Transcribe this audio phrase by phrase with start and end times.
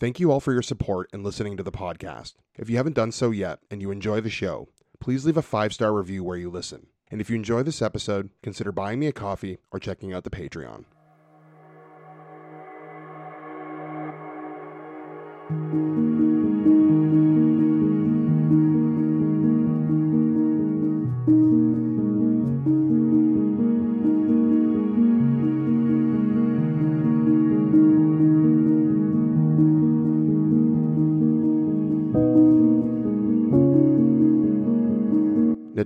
[0.00, 2.32] Thank you all for your support and listening to the podcast.
[2.56, 4.66] If you haven't done so yet and you enjoy the show,
[4.98, 6.86] please leave a five star review where you listen.
[7.10, 10.30] And if you enjoy this episode, consider buying me a coffee or checking out the
[10.30, 10.86] Patreon.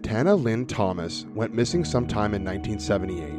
[0.04, 3.32] Natana Lynn Thomas went missing sometime in 1978.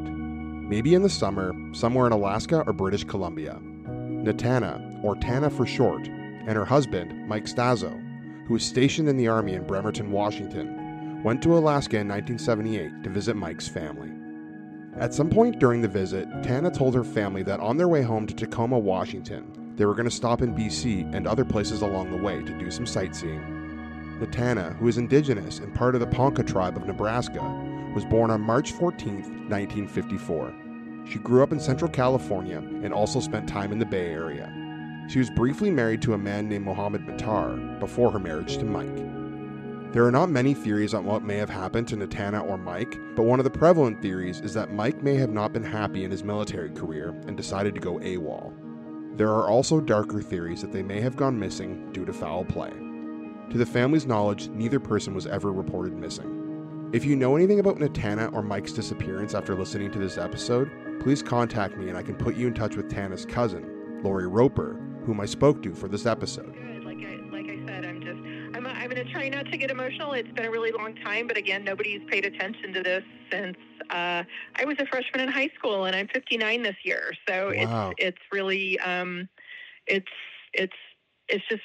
[0.67, 3.59] Maybe in the summer, somewhere in Alaska or British Columbia.
[3.85, 7.93] Natana, or Tana for short, and her husband, Mike Staso,
[8.47, 13.11] who was stationed in the Army in Bremerton, Washington, went to Alaska in 1978 to
[13.11, 14.09] visit Mike's family.
[14.99, 18.25] At some point during the visit, Tana told her family that on their way home
[18.25, 22.23] to Tacoma, Washington, they were going to stop in BC and other places along the
[22.23, 23.54] way to do some sightseeing.
[24.19, 27.41] Natana, who is indigenous and part of the Ponca tribe of Nebraska,
[27.93, 29.15] was born on March 14,
[29.49, 30.53] 1954.
[31.09, 34.51] She grew up in Central California and also spent time in the Bay Area.
[35.07, 38.95] She was briefly married to a man named Mohammed Matar before her marriage to Mike.
[39.91, 43.23] There are not many theories on what may have happened to Natana or Mike, but
[43.23, 46.23] one of the prevalent theories is that Mike may have not been happy in his
[46.23, 48.53] military career and decided to go AWOL.
[49.15, 52.73] There are also darker theories that they may have gone missing due to foul play.
[53.51, 56.89] To the family's knowledge, neither person was ever reported missing.
[56.93, 60.69] If you know anything about Natana or Mike's disappearance after listening to this episode,
[61.01, 64.79] please contact me and I can put you in touch with Tana's cousin, Lorri Roper,
[65.05, 66.53] whom I spoke to for this episode.
[66.53, 66.83] Good.
[66.85, 68.17] Like I, like I said, I'm just,
[68.57, 70.13] I'm, I'm going to try not to get emotional.
[70.13, 73.57] It's been a really long time, but again, nobody's paid attention to this since
[73.89, 74.23] uh,
[74.55, 77.11] I was a freshman in high school, and I'm 59 this year.
[77.27, 77.89] So Wow.
[77.97, 79.29] it's, it's really, um,
[79.87, 80.11] it's,
[80.53, 80.73] it's,
[81.27, 81.61] it's just,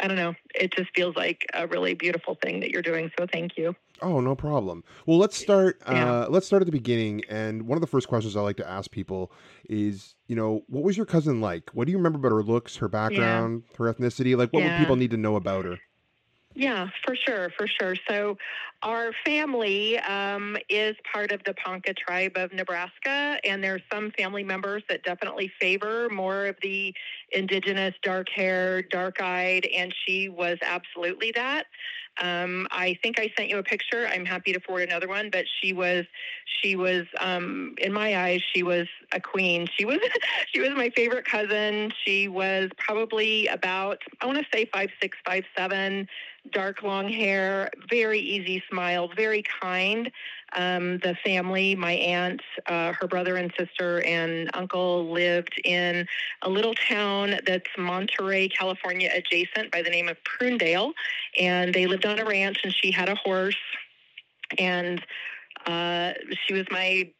[0.00, 0.34] I don't know.
[0.54, 3.10] It just feels like a really beautiful thing that you're doing.
[3.18, 3.74] So thank you.
[4.02, 4.84] Oh, no problem.
[5.06, 5.80] Well, let's start.
[5.88, 6.12] Yeah.
[6.12, 7.22] Uh, let's start at the beginning.
[7.28, 9.32] And one of the first questions I like to ask people
[9.68, 11.70] is, you know, what was your cousin like?
[11.72, 14.36] What do you remember about her looks, her background, her ethnicity?
[14.36, 15.78] Like, what would people need to know about her?
[16.54, 17.96] Yeah, for sure, for sure.
[18.08, 18.38] So,
[18.82, 24.44] our family um, is part of the Ponca tribe of Nebraska, and there's some family
[24.44, 26.94] members that definitely favor more of the
[27.32, 31.66] indigenous, dark haired, dark eyed, and she was absolutely that.
[32.18, 34.06] Um, I think I sent you a picture.
[34.06, 36.06] I'm happy to forward another one, but she was,
[36.62, 39.68] she was, um, in my eyes, she was a queen.
[39.76, 39.98] She was,
[40.54, 41.92] she was my favorite cousin.
[42.04, 46.08] She was probably about, I want to say five six, five seven
[46.52, 50.10] dark long hair, very easy smile, very kind.
[50.52, 56.06] Um, the family, my aunt, uh, her brother and sister, and uncle lived in
[56.42, 60.92] a little town that's Monterey, California, adjacent by the name of Prunedale.
[61.38, 63.56] And they lived on a ranch, and she had a horse.
[64.58, 65.02] And
[65.66, 66.12] uh,
[66.46, 67.10] she was my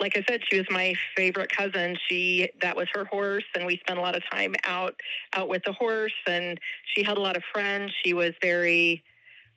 [0.00, 1.96] like I said, she was my favorite cousin.
[2.08, 4.94] She that was her horse, and we spent a lot of time out
[5.32, 6.12] out with the horse.
[6.26, 6.60] And
[6.94, 7.92] she had a lot of friends.
[8.04, 9.02] She was very,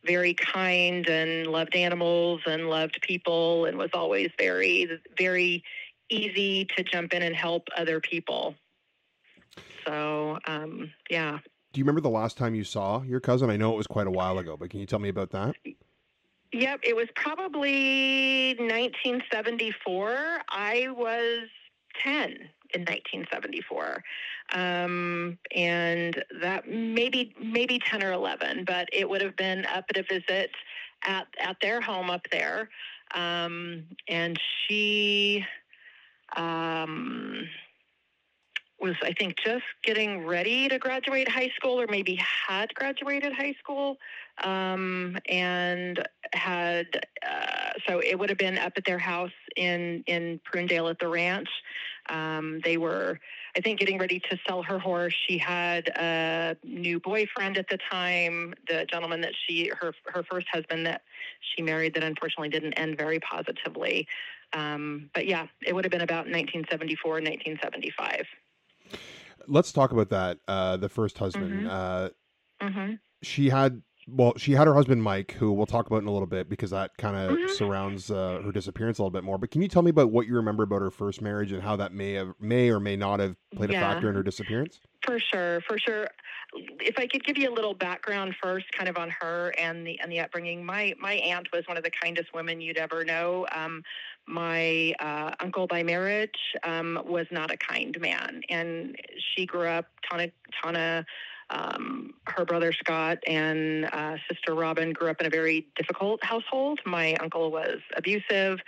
[0.05, 5.63] very kind and loved animals and loved people, and was always very, very
[6.09, 8.55] easy to jump in and help other people.
[9.85, 11.39] So, um, yeah.
[11.71, 13.49] Do you remember the last time you saw your cousin?
[13.49, 15.55] I know it was quite a while ago, but can you tell me about that?
[16.51, 20.39] Yep, it was probably 1974.
[20.49, 21.47] I was
[22.03, 24.03] 10 in 1974
[24.53, 29.97] um, and that maybe maybe 10 or 11 but it would have been up at
[29.97, 30.51] a visit
[31.03, 32.69] at at their home up there.
[33.13, 35.45] Um, and she
[36.35, 37.47] um,
[38.79, 43.55] was I think just getting ready to graduate high school or maybe had graduated high
[43.59, 43.97] school.
[44.43, 46.85] Um, and had
[47.27, 51.07] uh, so it would have been up at their house in in Prunedale at the
[51.07, 51.49] ranch.
[52.09, 53.19] Um, they were
[53.55, 55.15] I think getting ready to sell her horse.
[55.27, 60.47] She had a new boyfriend at the time, the gentleman that she her her first
[60.51, 61.01] husband that
[61.39, 64.07] she married that unfortunately didn't end very positively.
[64.53, 68.25] Um, but yeah, it would have been about 1974, 1975
[69.49, 70.37] let's talk about that.
[70.47, 71.51] Uh, the first husband.
[71.51, 71.69] Mm-hmm.
[71.69, 72.09] Uh,
[72.61, 72.93] mm-hmm.
[73.21, 76.27] she had well, she had her husband Mike, who we'll talk about in a little
[76.27, 77.49] bit because that kind of Mhm.
[77.49, 79.37] surrounds uh, her disappearance a little bit more.
[79.37, 81.75] But can you tell me about what you remember about her first marriage and how
[81.75, 84.79] that may have may or may not have played a factor in her disappearance?
[85.05, 86.07] For sure, for sure.
[86.79, 89.99] If I could give you a little background first, kind of on her and the
[89.99, 90.65] and the upbringing.
[90.65, 93.45] My my aunt was one of the kindest women you'd ever know.
[93.51, 93.83] Um,
[94.27, 98.95] my uh, uncle by marriage um, was not a kind man, and
[99.35, 99.85] she grew up.
[100.09, 100.31] Tana
[100.61, 101.05] Tana,
[101.49, 106.79] um, her brother Scott and uh, sister Robin grew up in a very difficult household.
[106.85, 108.59] My uncle was abusive.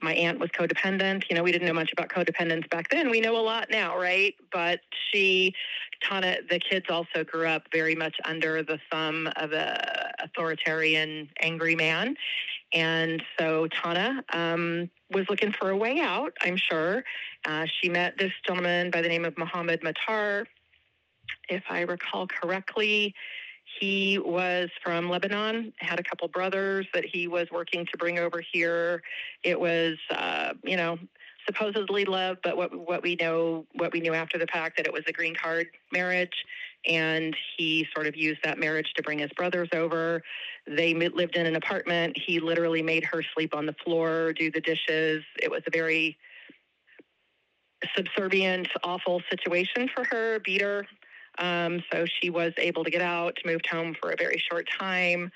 [0.00, 1.24] My aunt was codependent.
[1.28, 3.10] You know, we didn't know much about codependence back then.
[3.10, 4.34] We know a lot now, right?
[4.52, 4.80] But
[5.10, 5.54] she
[6.02, 11.74] Tana, the kids also grew up very much under the thumb of a authoritarian, angry
[11.74, 12.16] man.
[12.72, 17.02] And so Tana um, was looking for a way out, I'm sure.
[17.44, 20.44] Uh, she met this gentleman by the name of Mohammed Matar.
[21.48, 23.14] If I recall correctly,
[23.80, 28.42] he was from Lebanon, had a couple brothers that he was working to bring over
[28.52, 29.02] here.
[29.42, 30.98] It was, uh, you know,
[31.46, 34.92] supposedly love, but what what we know what we knew after the fact that it
[34.92, 36.44] was a green card marriage,
[36.86, 40.22] and he sort of used that marriage to bring his brothers over.
[40.66, 42.16] They lived in an apartment.
[42.16, 45.24] He literally made her sleep on the floor, do the dishes.
[45.42, 46.18] It was a very
[47.96, 50.40] subservient, awful situation for her.
[50.40, 50.86] Beat her.
[51.38, 55.30] Um, so she was able to get out, moved home for a very short time.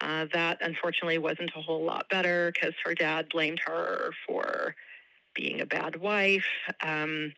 [0.00, 4.74] Uh, that unfortunately wasn't a whole lot better because her dad blamed her for
[5.34, 6.46] being a bad wife.
[6.82, 7.32] Um,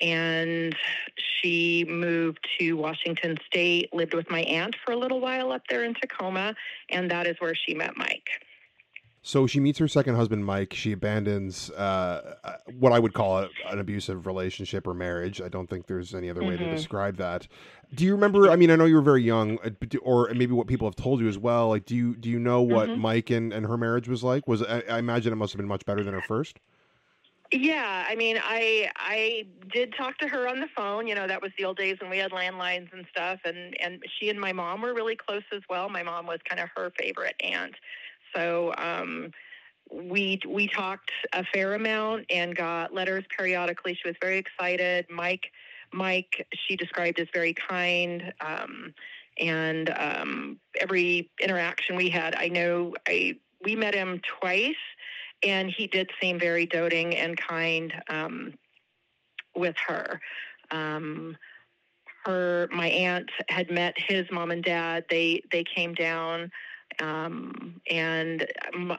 [0.00, 0.76] and
[1.16, 5.84] she moved to Washington State, lived with my aunt for a little while up there
[5.84, 6.54] in Tacoma,
[6.88, 8.28] and that is where she met Mike.
[9.22, 10.72] So she meets her second husband, Mike.
[10.72, 15.42] She abandons uh, uh, what I would call a, an abusive relationship or marriage.
[15.42, 16.70] I don't think there's any other way to Mhm.
[16.70, 17.46] describe that.
[17.94, 18.50] Do you remember?
[18.50, 19.70] I mean, I know you were very young, uh,
[20.02, 21.68] or maybe what people have told you as well.
[21.68, 22.98] Like, do you do you know what Mhm.
[22.98, 24.46] Mike and, and her marriage was like?
[24.48, 26.58] Was I, I imagine it must have been much better than her first.
[27.50, 31.06] Yeah, I mean, I I did talk to her on the phone.
[31.06, 33.40] You know, that was the old days when we had landlines and stuff.
[33.44, 35.88] And and she and my mom were really close as well.
[35.88, 37.74] My mom was kind of her favorite aunt,
[38.34, 39.30] so um,
[39.92, 43.94] we we talked a fair amount and got letters periodically.
[43.94, 45.06] She was very excited.
[45.10, 45.50] Mike
[45.92, 48.32] Mike she described as very kind.
[48.40, 48.94] Um,
[49.40, 54.74] and um, every interaction we had, I know I we met him twice
[55.42, 58.54] and he did seem very doting and kind um,
[59.54, 60.20] with her.
[60.70, 61.36] Um,
[62.24, 65.04] her, my aunt had met his mom and dad.
[65.08, 66.50] They they came down,
[67.00, 68.46] um, and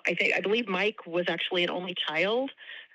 [0.06, 2.52] I think I believe Mike was actually an only child,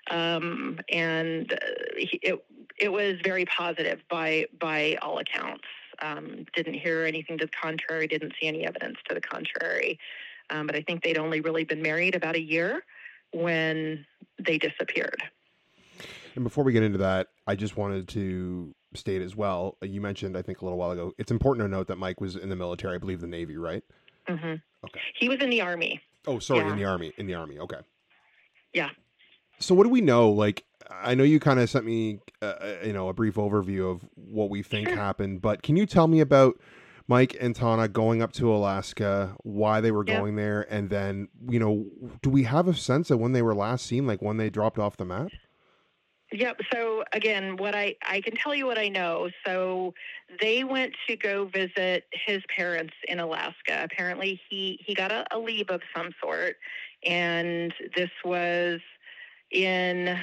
[0.09, 1.57] um, and uh,
[1.97, 2.45] he, it
[2.77, 5.65] it was very positive by by all accounts.
[6.01, 8.07] Um, didn't hear anything to the contrary.
[8.07, 9.97] Didn't see any evidence to the contrary.
[10.49, 12.83] Um, but I think they'd only really been married about a year
[13.31, 14.05] when
[14.45, 15.21] they disappeared.
[16.35, 19.77] And before we get into that, I just wanted to state as well.
[19.81, 21.13] You mentioned, I think, a little while ago.
[21.17, 22.95] It's important to note that Mike was in the military.
[22.95, 23.83] I believe the Navy, right?
[24.27, 24.99] hmm Okay.
[25.19, 26.01] He was in the army.
[26.27, 26.71] Oh, sorry, Yeah.
[26.71, 27.13] in the army.
[27.17, 27.59] In the army.
[27.59, 27.79] Okay.
[28.73, 28.89] Yeah.
[29.59, 30.29] So what do we know?
[30.29, 33.89] Like, I know you kind of sent me, uh, uh, you know, a brief overview
[33.91, 34.97] of what we think Sure.
[34.97, 36.59] happened, but can you tell me about
[37.07, 40.19] Mike and Tana going up to Alaska, why they were Yeah.
[40.19, 41.85] going there, and then, you know,
[42.21, 44.79] do we have a sense of when they were last seen, like when they dropped
[44.79, 45.29] off the map?
[46.31, 46.61] Yep.
[46.73, 49.29] So again, what I I can tell you what I know.
[49.45, 49.93] So
[50.41, 53.81] they went to go visit his parents in Alaska.
[53.83, 56.57] Apparently, he he got a, a leave of some sort,
[57.05, 58.81] and this was
[59.51, 60.17] in.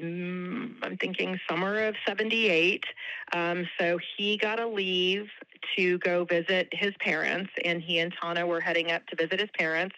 [0.00, 2.84] mm, I'm thinking summer of 78.
[3.32, 5.28] Um, so he got a leave
[5.76, 9.50] to go visit his parents, and he and Tana were heading up to visit his
[9.58, 9.96] parents.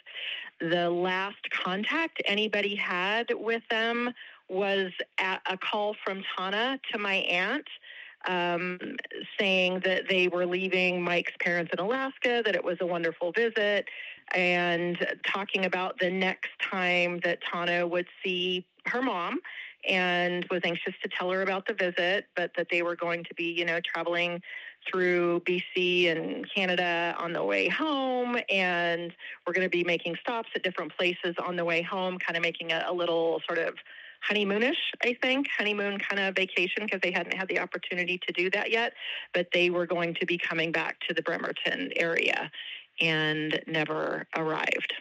[0.71, 4.13] The last contact anybody had with them
[4.49, 7.67] was a call from Tana to my aunt
[8.29, 8.79] um,
[9.39, 13.89] saying that they were leaving Mike's parents in Alaska, that it was a wonderful visit,
[14.35, 19.41] and talking about the next time that Tana would see her mom
[19.89, 23.35] and was anxious to tell her about the visit, but that they were going to
[23.35, 24.41] be, you know, traveling
[24.91, 28.37] through BC and Canada on the way home.
[28.49, 29.13] And
[29.47, 32.43] we're going to be making stops at different places on the way home, kind of
[32.43, 33.75] making a, a little sort of
[34.29, 38.51] honeymoonish, I think, honeymoon kind of vacation because they hadn't had the opportunity to do
[38.51, 38.93] that yet.
[39.35, 42.51] But they were going to be coming back to the Bremerton area
[43.01, 44.93] and never arrived.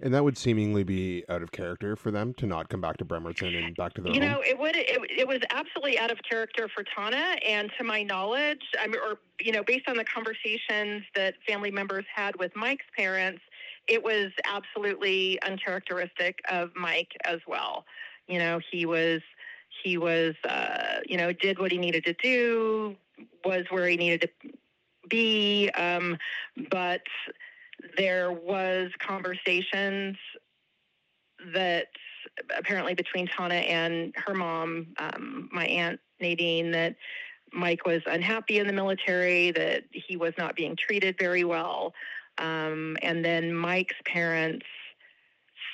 [0.00, 3.04] And that would seemingly be out of character for them to not come back to
[3.04, 4.30] Bremerton and back to their you home.
[4.30, 8.02] know it would it, it was absolutely out of character for Tana and to my
[8.02, 12.54] knowledge I mean, or you know based on the conversations that family members had with
[12.56, 13.40] Mike's parents
[13.86, 17.84] it was absolutely uncharacteristic of Mike as well
[18.26, 19.20] you know he was
[19.82, 22.96] he was uh, you know did what he needed to do
[23.44, 24.50] was where he needed to
[25.08, 26.16] be um,
[26.70, 27.02] but
[27.96, 30.16] there was conversations
[31.52, 31.86] that
[32.56, 36.96] apparently between Tana and her mom, um, my aunt Nadine, that
[37.52, 41.94] Mike was unhappy in the military, that he was not being treated very well.
[42.38, 44.66] Um, and then Mike's parents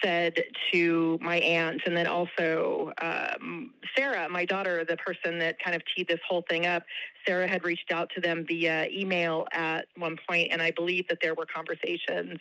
[0.02, 0.42] said
[0.72, 5.82] to my aunt, and then also um, Sarah, my daughter, the person that kind of
[5.94, 6.84] teed this whole thing up,
[7.26, 11.18] Sarah had reached out to them via email at one point, and I believe that
[11.22, 12.38] there were conversations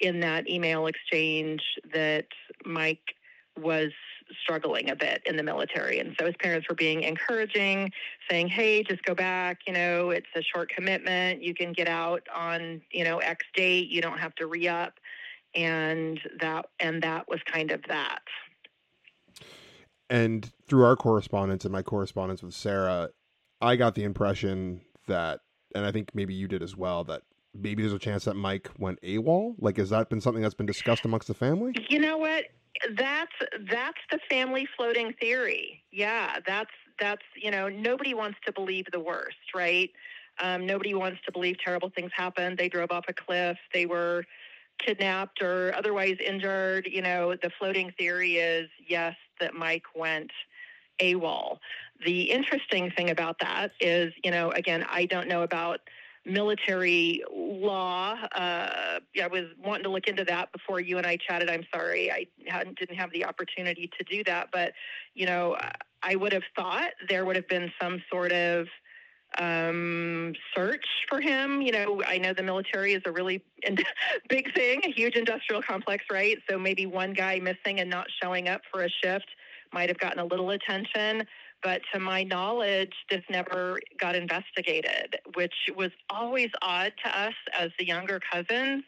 [0.00, 1.62] in that email exchange
[1.92, 2.26] that
[2.64, 3.14] Mike
[3.60, 3.90] was
[4.42, 5.98] struggling a bit in the military.
[5.98, 7.90] And so his parents were being encouraging,
[8.30, 9.58] saying, hey, just go back.
[9.66, 11.42] You know, it's a short commitment.
[11.42, 13.88] You can get out on, you know, X date.
[13.88, 14.99] You don't have to re up
[15.54, 18.22] and that and that was kind of that.
[20.08, 23.10] And through our correspondence and my correspondence with Sarah,
[23.60, 25.40] I got the impression that,
[25.74, 27.22] and I think maybe you did as well, that
[27.54, 29.54] maybe there's a chance that Mike went AWOL.
[29.58, 31.74] Like, has that been something that's been discussed amongst the family?
[31.88, 32.46] You know what?
[32.96, 33.32] That's
[33.70, 35.82] that's the family floating theory.
[35.92, 39.90] Yeah, that's that's you know nobody wants to believe the worst, right?
[40.40, 42.56] Um, nobody wants to believe terrible things happened.
[42.56, 43.58] They drove off a cliff.
[43.74, 44.24] They were
[44.84, 50.30] kidnapped or otherwise injured, you know, the floating theory is yes, that Mike went
[51.00, 51.58] AWOL.
[52.04, 55.80] The interesting thing about that is, you know, again, I don't know about
[56.26, 58.16] military law.
[58.34, 61.48] Uh, I was wanting to look into that before you and I chatted.
[61.48, 64.48] I'm sorry, I hadn't, didn't have the opportunity to do that.
[64.52, 64.72] But,
[65.14, 65.56] you know,
[66.02, 68.66] I would have thought there would have been some sort of
[69.38, 71.62] um, search for him.
[71.62, 73.42] You know, I know the military is a really
[74.28, 76.38] big thing, a huge industrial complex, right?
[76.48, 79.26] So maybe one guy missing and not showing up for a shift
[79.72, 81.26] might have gotten a little attention.
[81.62, 87.70] But to my knowledge, this never got investigated, which was always odd to us as
[87.78, 88.82] the younger cousins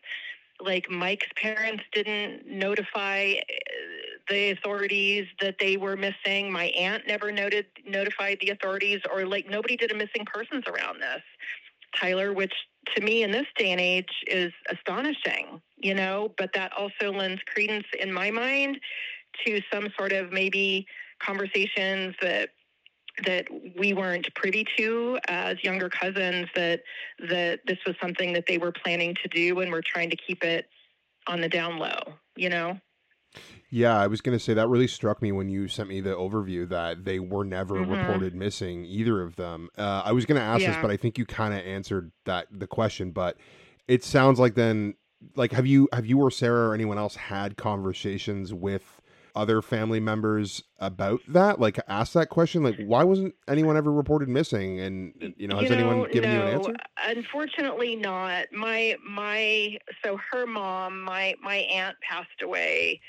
[0.64, 3.34] like Mike's parents didn't notify
[4.29, 6.50] the authorities that they were missing.
[6.50, 11.00] My aunt never noted notified the authorities, or like nobody did a missing persons around
[11.00, 11.23] this.
[11.99, 12.55] Tyler, which
[12.95, 17.41] to me in this day and age is astonishing, you know, but that also lends
[17.47, 18.79] credence in my mind
[19.47, 20.87] to some sort of maybe
[21.21, 22.50] conversations that
[23.26, 23.47] that
[23.79, 26.81] we weren't privy to as younger cousins that
[27.29, 30.43] that this was something that they were planning to do and we're trying to keep
[30.43, 30.67] it
[31.26, 32.00] on the down low
[32.37, 32.79] you know
[33.70, 36.14] yeah i was going to say that really struck me when you sent me the
[36.14, 37.92] overview that they were never mm-hmm.
[37.92, 40.72] reported missing either of them uh, i was going to ask yeah.
[40.72, 43.36] this but i think you kind of answered that the question but
[43.88, 44.94] it sounds like then
[45.36, 49.02] like have you have you or sarah or anyone else had conversations with
[49.34, 51.60] other family members about that?
[51.60, 52.62] Like, ask that question.
[52.62, 54.80] Like, why wasn't anyone ever reported missing?
[54.80, 56.76] And you know, has you know, anyone given no, you an answer?
[57.04, 58.46] Unfortunately, not.
[58.52, 63.00] My my so her mom, my my aunt passed away.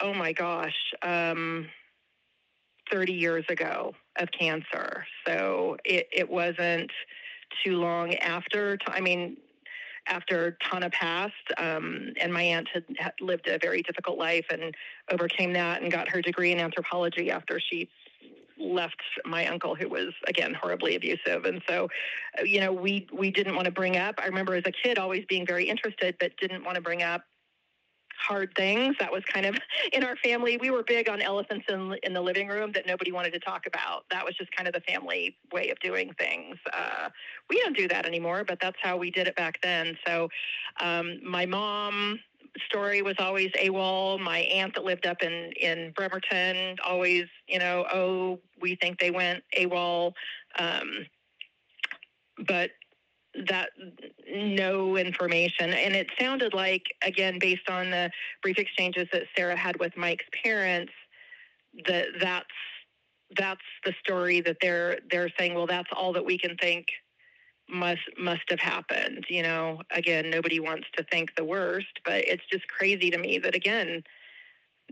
[0.00, 1.68] Oh my gosh, um,
[2.90, 5.06] thirty years ago of cancer.
[5.26, 6.90] So it it wasn't
[7.64, 8.78] too long after.
[8.88, 9.36] I mean,
[10.06, 14.74] after Tana passed, um, and my aunt had, had, lived a very difficult life and
[15.10, 17.88] overcame that and got her degree in anthropology after she
[18.58, 21.88] left my uncle who was again horribly abusive and so
[22.44, 25.24] you know we we didn't want to bring up i remember as a kid always
[25.28, 27.22] being very interested but didn't want to bring up
[28.18, 28.96] hard things.
[28.98, 29.56] That was kind of
[29.92, 30.56] in our family.
[30.56, 33.66] We were big on elephants in, in the living room that nobody wanted to talk
[33.66, 34.04] about.
[34.10, 36.56] That was just kind of the family way of doing things.
[36.72, 37.08] Uh,
[37.48, 39.96] we don't do that anymore, but that's how we did it back then.
[40.06, 40.28] So
[40.80, 42.18] um, my mom
[42.66, 44.20] story was always AWOL.
[44.20, 49.10] My aunt that lived up in in Bremerton always, you know, oh, we think they
[49.10, 50.12] went AWOL.
[50.58, 51.06] Um,
[52.46, 52.70] but
[53.48, 53.70] that
[54.28, 55.72] no information.
[55.72, 58.10] And it sounded like again based on the
[58.42, 60.92] brief exchanges that sarah had with mike's parents
[61.86, 62.46] that that's
[63.36, 66.86] that's the story that they're they're saying well that's all that we can think
[67.68, 69.24] must must have happened.
[69.28, 73.38] You know again nobody wants to think the worst but it's just crazy to me
[73.38, 74.02] that again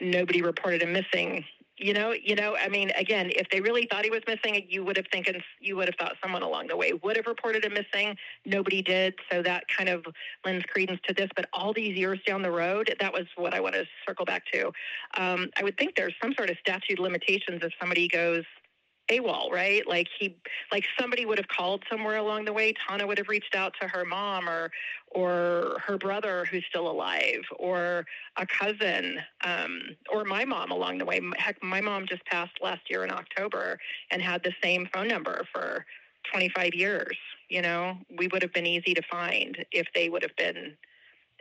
[0.00, 1.44] nobody reported him missing
[1.78, 4.84] you know you know i mean again if they really thought he was missing you
[4.84, 7.72] would have thinking you would have thought someone along the way would have reported him
[7.72, 8.16] missing.
[8.44, 9.14] Nobody did.
[9.30, 10.04] So that kind of
[10.44, 11.28] lends credence to this.
[11.34, 14.44] But all these years down the road that was what i want to circle back
[14.52, 14.72] to.
[15.16, 18.44] Um, i would think there's some sort of statute limitations if somebody goes
[19.19, 19.87] AWOL, right?
[19.87, 20.37] Like he,
[20.71, 22.73] like somebody would have called somewhere along the way.
[22.73, 24.71] Tana would have reached out to her mom or,
[25.11, 28.04] or her brother who's still alive, or
[28.37, 31.21] a cousin, um, or my mom along the way.
[31.37, 33.78] Heck, my mom just passed last year in October
[34.11, 35.85] and had the same phone number for
[36.33, 37.16] 25 years.
[37.49, 40.76] You know, we would have been easy to find if they would have been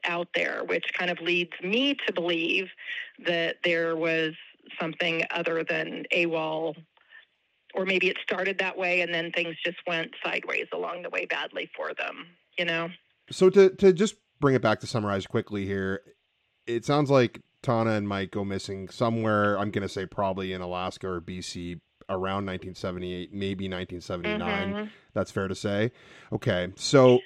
[0.03, 2.69] out there, which kind of leads me to believe
[3.25, 4.33] that there was
[4.79, 6.75] something other than AWOL
[7.73, 11.25] or maybe it started that way and then things just went sideways along the way
[11.25, 12.89] badly for them, you know?
[13.29, 16.01] So to, to just bring it back to summarize quickly here,
[16.67, 20.61] it sounds like Tana and Mike go missing somewhere, I'm going to say probably in
[20.61, 24.73] Alaska or BC around 1978, maybe 1979.
[24.73, 24.89] Mm-hmm.
[25.13, 25.91] That's fair to say.
[26.33, 26.71] Okay.
[26.75, 27.19] So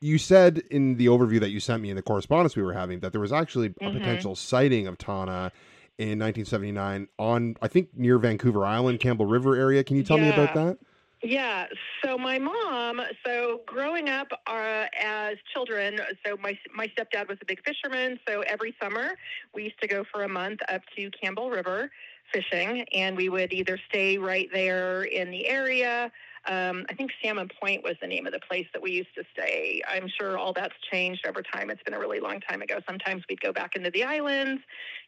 [0.00, 3.00] you said in the overview that you sent me in the correspondence we were having
[3.00, 3.98] that there was actually a mm-hmm.
[3.98, 5.52] potential sighting of Tana
[5.98, 9.82] in 1979 on, I think, near Vancouver Island, Campbell River area.
[9.82, 10.24] Can you tell yeah.
[10.24, 10.78] me about that?
[11.22, 11.66] Yeah.
[12.04, 13.00] So my mom.
[13.24, 18.20] So growing up uh, as children, so my my stepdad was a big fisherman.
[18.28, 19.12] So every summer
[19.54, 21.90] we used to go for a month up to Campbell River
[22.32, 26.10] fishing, and we would either stay right there in the area
[26.46, 29.24] um, I think Salmon Point was the name of the place that we used to
[29.32, 29.82] stay.
[29.88, 31.70] I'm sure all that's changed over time.
[31.70, 32.78] It's been a really long time ago.
[32.86, 34.62] Sometimes we'd go back into the islands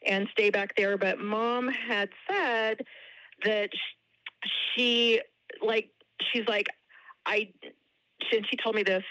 [0.04, 0.98] and stay back there.
[0.98, 2.84] But mom had said
[3.44, 3.70] that
[4.74, 5.20] she,
[5.62, 5.90] like,
[6.32, 6.66] she's like,
[7.26, 7.50] I,
[8.32, 9.04] and she told me this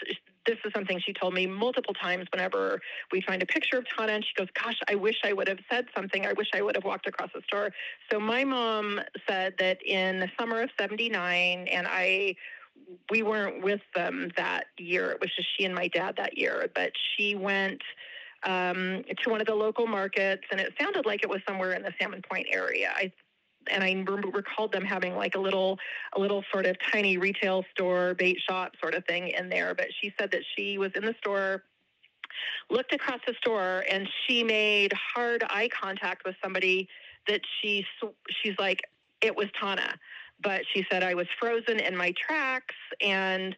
[0.48, 2.82] this is something she told me multiple times whenever
[3.12, 5.60] we find a picture of Tana and she goes, Gosh, I wish I would have
[5.70, 6.26] said something.
[6.26, 7.72] I wish I would have walked across the store.
[8.12, 12.36] So my mom said that in the summer of 79, and I
[13.10, 15.12] we weren't with them that year.
[15.12, 17.82] It was just she and my dad that year, but she went
[18.44, 21.82] um, to one of the local markets, and it sounded like it was somewhere in
[21.82, 22.94] the Salmon Point area.
[22.96, 23.12] I
[23.72, 23.94] and I
[24.32, 25.80] recalled them having like a little,
[26.16, 29.74] a little sort of tiny retail store, bait shop sort of thing in there.
[29.76, 31.64] But she said that she was in the store,
[32.70, 36.88] looked across the store, and she made hard eye contact with somebody
[37.28, 37.86] that she,
[38.42, 38.82] she's like,
[39.22, 39.96] it was Tana.
[40.42, 43.56] But she said I was frozen in my tracks and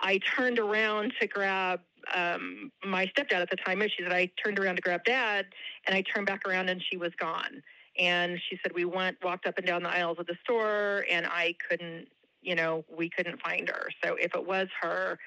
[0.00, 1.80] I turned around to grab
[2.14, 3.80] um, my stepdad at the time.
[3.80, 5.46] And she said I turned around to grab dad
[5.86, 7.62] and I turned back around and she was gone.
[7.98, 11.26] And she said we went walked up and down the aisles of the store, and
[11.26, 12.08] I couldn't,
[12.42, 13.88] you know, we couldn't find her.
[14.04, 15.18] So if it was her,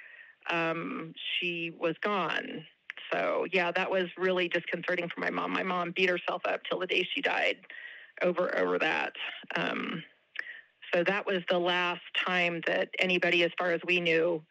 [0.50, 2.66] um, she was gone.
[3.12, 5.52] So yeah, that was really disconcerting for my mom.
[5.52, 7.58] My mom beat herself up till the day she died
[8.22, 9.14] over over that.
[9.56, 10.04] Um,
[10.94, 14.44] so that was the last time that anybody, as far as we knew,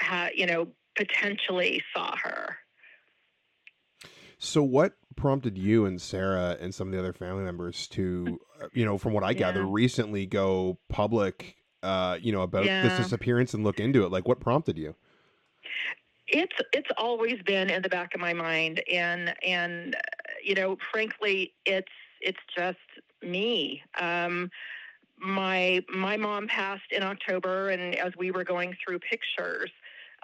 [0.00, 2.56] had you know potentially saw her.
[4.38, 8.66] So, what prompted you and Sarah and some of the other family members to, uh,
[8.72, 9.68] you know, from what I gather, yeah.
[9.70, 12.82] recently go public, uh, you know, about yeah.
[12.82, 14.10] this disappearance and look into it?
[14.10, 14.94] Like, what prompted you?
[16.28, 19.98] It's it's always been in the back of my mind, and and uh,
[20.42, 22.78] you know, frankly, it's it's just
[23.22, 23.82] me.
[24.00, 24.50] Um,
[25.18, 29.70] my my mom passed in October, and as we were going through pictures.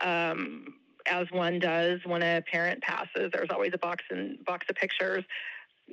[0.00, 0.74] Um,
[1.10, 3.30] as one does when a parent passes.
[3.32, 5.24] There's always a box and box of pictures.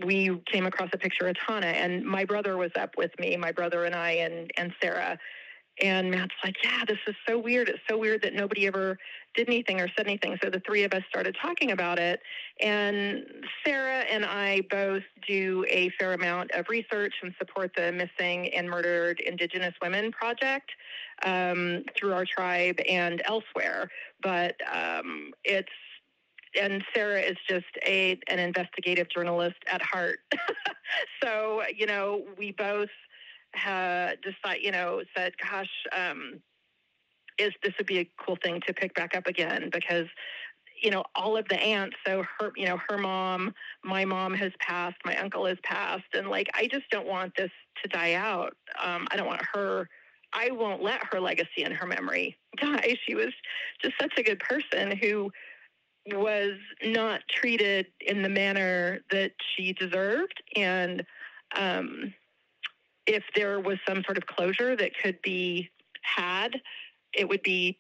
[0.04, 3.38] We came across a picture of Tana, and my brother was up with me.
[3.38, 5.18] My brother and I and and Sarah,
[5.82, 7.68] and Matt's like, yeah, this is so weird.
[7.68, 8.98] It's so weird that nobody ever
[9.36, 10.38] did anything or said anything.
[10.42, 12.22] So the three of us started talking about it.
[12.62, 13.26] And
[13.66, 18.70] Sarah and I both do a fair amount of research and support the Missing and
[18.70, 20.72] Murdered Indigenous Women Project
[21.24, 23.90] um, through our tribe and elsewhere.
[24.22, 25.70] But um, it's
[26.60, 30.20] and Sarah is just a an investigative journalist at heart.
[31.22, 32.90] so you know, we both
[33.56, 36.42] had decided, you know, said, gosh, um,
[37.38, 40.08] is this would be a cool thing to pick back up again because
[40.82, 41.96] you know, all of the aunts.
[42.06, 46.28] So her, you know, her mom, my mom has passed, my uncle has passed, and
[46.28, 48.56] like I just don't want this to die out.
[48.84, 49.90] Um, I don't want her.
[50.34, 52.98] I won't let her legacy and her memory die.
[53.06, 53.34] She was
[53.82, 55.32] just such a good person who
[56.08, 61.04] was not treated in the manner that she deserved, and
[61.56, 62.14] um,
[63.08, 65.70] if there was some sort of closure that could be
[66.02, 66.62] had,
[67.14, 67.78] it would be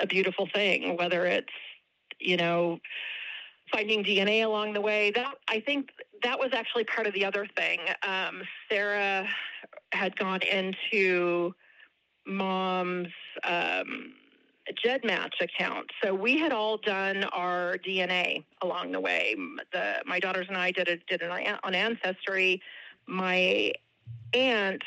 [0.00, 0.96] a beautiful thing.
[0.96, 1.52] Whether it's
[2.20, 2.78] you know,
[3.72, 5.10] finding DNA along the way.
[5.14, 5.90] That I think
[6.22, 7.80] that was actually part of the other thing.
[8.02, 9.28] Um, Sarah
[9.92, 11.54] had gone into
[12.26, 13.08] mom's
[13.44, 14.14] um,
[14.84, 19.34] GEDmatch account, so we had all done our DNA along the way.
[19.72, 22.60] The my daughters and I did a, did it on Ancestry.
[23.06, 23.72] My
[24.34, 24.82] aunt,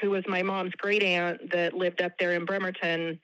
[0.00, 3.20] who was my mom's great aunt that lived up there in Bremerton,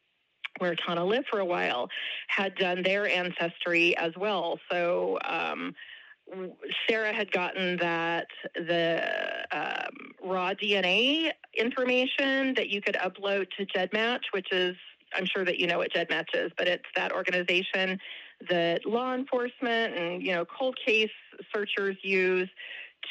[0.59, 1.89] where Tana lived for a while,
[2.29, 4.59] had done their ancestry as well.
[4.71, 5.75] So um,
[6.89, 9.03] Sarah had gotten that the
[9.51, 14.77] um, raw DNA information that you could upload to GEDmatch, which is
[15.15, 17.99] I'm sure that you know what GEDmatch is, but it's that organization
[18.49, 21.11] that law enforcement and you know cold case
[21.55, 22.49] searchers use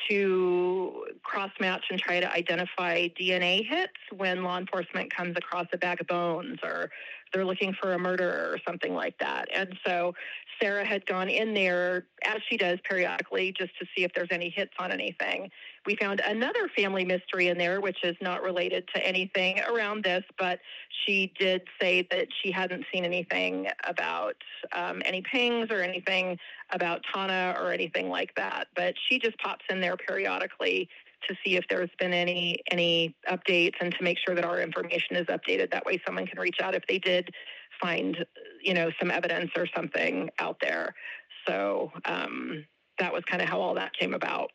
[0.09, 5.77] to cross match and try to identify DNA hits when law enforcement comes across a
[5.77, 6.89] bag of bones or
[7.33, 9.47] they're looking for a murderer or something like that.
[9.53, 10.13] And so
[10.61, 14.49] Sarah had gone in there, as she does periodically, just to see if there's any
[14.49, 15.49] hits on anything.
[15.85, 20.23] We found another family mystery in there, which is not related to anything around this,
[20.37, 20.59] but
[21.05, 24.35] she did say that she hadn't seen anything about
[24.73, 26.37] um, any pings or anything
[26.71, 28.67] about Tana or anything like that.
[28.75, 30.87] But she just pops in there periodically
[31.27, 35.15] to see if there's been any any updates and to make sure that our information
[35.15, 35.71] is updated.
[35.71, 37.33] That way, someone can reach out if they did
[37.81, 38.25] find
[38.61, 40.93] you know some evidence or something out there.
[41.47, 42.65] So um,
[42.99, 44.51] that was kind of how all that came about.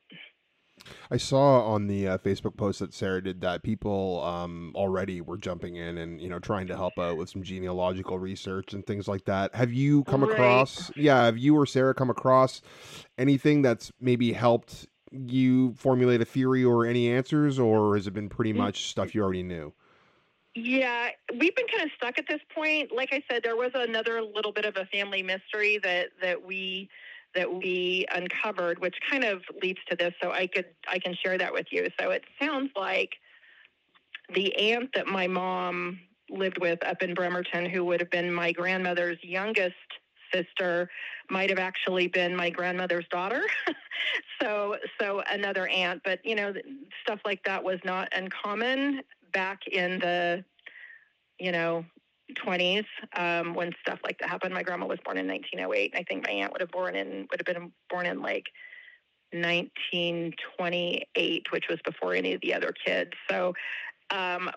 [1.10, 5.36] I saw on the uh, Facebook post that Sarah did that people um, already were
[5.36, 9.08] jumping in and you know trying to help out with some genealogical research and things
[9.08, 9.54] like that.
[9.54, 10.32] Have you come right.
[10.32, 10.90] across?
[10.96, 12.62] Yeah, have you or Sarah come across
[13.18, 18.28] anything that's maybe helped you formulate a theory or any answers, or has it been
[18.28, 18.56] pretty mm.
[18.56, 19.72] much stuff you already knew?
[20.54, 22.90] Yeah, we've been kind of stuck at this point.
[22.90, 26.88] Like I said, there was another little bit of a family mystery that that we
[27.36, 30.12] that we uncovered, which kind of leads to this.
[30.20, 31.88] So I could I can share that with you.
[32.00, 33.14] So it sounds like
[34.34, 38.52] the aunt that my mom lived with up in Bremerton, who would have been my
[38.52, 39.74] grandmother's youngest
[40.32, 40.90] sister
[41.30, 43.42] might have actually been my grandmother's daughter.
[44.42, 46.52] so so another aunt, but you know
[47.02, 50.44] stuff like that was not uncommon back in the
[51.38, 51.84] you know
[52.34, 52.84] 20s
[53.16, 54.54] um, when stuff like that happened.
[54.54, 55.94] My grandma was born in 1908.
[55.96, 58.46] I think my aunt would have born in would have been born in like
[59.32, 63.10] 1928, which was before any of the other kids.
[63.30, 63.54] So,
[64.10, 64.50] um,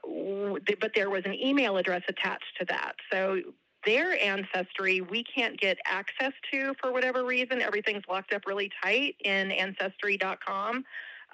[0.80, 2.94] but there was an email address attached to that.
[3.12, 3.42] So
[3.86, 7.62] their ancestry we can't get access to for whatever reason.
[7.62, 10.84] Everything's locked up really tight in ancestry.com.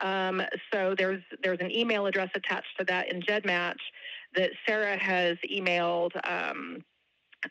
[0.01, 0.41] Um,
[0.73, 3.79] so there's there's an email address attached to that in GEDmatch
[4.35, 6.11] that Sarah has emailed.
[6.27, 6.83] Um,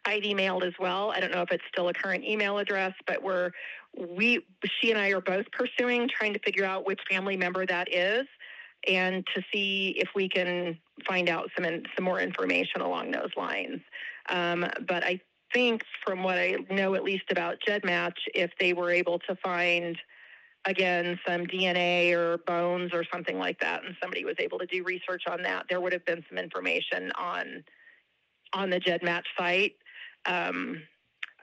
[0.05, 1.11] I've emailed as well.
[1.11, 3.51] I don't know if it's still a current email address, but we're
[3.97, 4.45] we
[4.81, 8.27] she and I are both pursuing trying to figure out which family member that is
[8.89, 13.81] and to see if we can find out some some more information along those lines.
[14.29, 15.21] Um, but I
[15.53, 19.97] think, from what I know at least about GEDmatch, if they were able to find
[20.67, 24.83] again some DNA or bones or something like that, and somebody was able to do
[24.85, 27.65] research on that, there would have been some information on
[28.53, 29.75] on the GEDmatch site
[30.27, 30.81] um,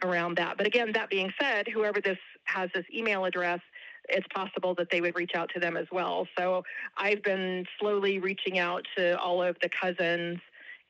[0.04, 0.58] around that.
[0.58, 3.60] But again, that being said, whoever this has this email address,
[4.08, 6.28] it's possible that they would reach out to them as well.
[6.38, 6.64] So
[6.98, 10.40] I've been slowly reaching out to all of the cousins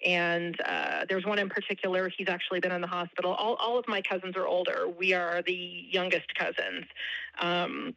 [0.06, 2.10] and uh, there's one in particular.
[2.18, 3.34] He's actually been in the hospital.
[3.34, 4.88] All, all of my cousins are older.
[4.88, 6.86] We are the youngest cousins.
[7.40, 7.94] Um,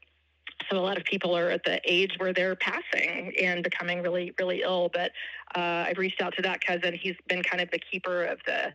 [0.70, 4.32] so a lot of people are at the age where they're passing and becoming really,
[4.38, 4.90] really ill.
[4.92, 5.12] But
[5.54, 6.94] uh, I've reached out to that cousin.
[6.94, 8.72] He's been kind of the keeper of the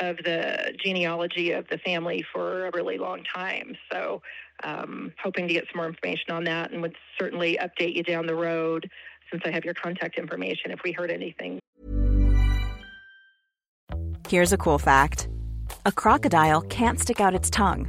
[0.00, 3.76] of the genealogy of the family for a really long time.
[3.92, 4.22] So
[4.64, 8.26] um, hoping to get some more information on that, and would certainly update you down
[8.26, 8.90] the road
[9.30, 11.60] since I have your contact information if we heard anything
[14.28, 15.28] Here's a cool fact
[15.86, 17.88] a crocodile can't stick out its tongue.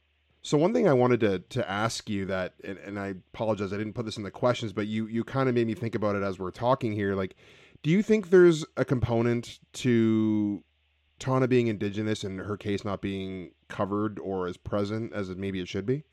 [0.43, 3.77] So one thing I wanted to to ask you that, and, and I apologize, I
[3.77, 6.15] didn't put this in the questions, but you you kind of made me think about
[6.15, 7.15] it as we're talking here.
[7.15, 7.35] Like,
[7.83, 10.63] do you think there's a component to
[11.19, 15.59] Tana being indigenous and her case not being covered or as present as it maybe
[15.59, 16.03] it should be?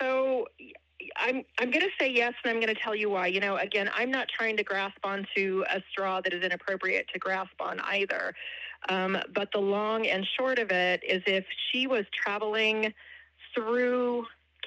[0.00, 0.46] So
[1.16, 3.26] I'm I'm going to say yes, and I'm going to tell you why.
[3.26, 7.18] You know, again, I'm not trying to grasp onto a straw that is inappropriate to
[7.18, 8.34] grasp on either.
[8.88, 12.92] Um, but the long and short of it is, if she was traveling
[13.54, 14.24] through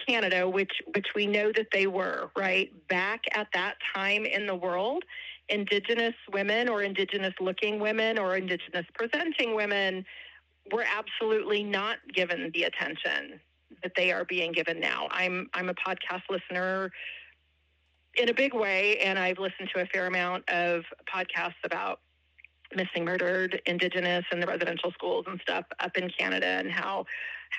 [0.07, 4.55] Canada, which which we know that they were right back at that time in the
[4.55, 5.03] world,
[5.49, 10.05] Indigenous women or Indigenous looking women or Indigenous presenting women
[10.71, 13.39] were absolutely not given the attention
[13.83, 15.07] that they are being given now.
[15.11, 16.91] I'm I'm a podcast listener
[18.15, 21.99] in a big way, and I've listened to a fair amount of podcasts about
[22.75, 27.05] missing murdered indigenous and the residential schools and stuff up in Canada and how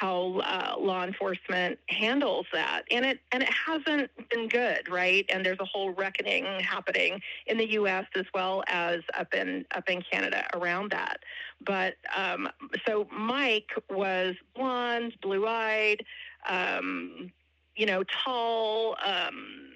[0.01, 2.83] how uh, law enforcement handles that.
[2.91, 5.25] And it and it hasn't been good right?
[5.29, 9.89] And there's a whole reckoning happening in the US as well as up in up
[9.89, 11.19] in Canada around that.
[11.65, 12.49] But um,
[12.87, 16.05] so Mike was blonde blue-eyed
[16.49, 17.33] um,
[17.77, 19.74] you know tall um,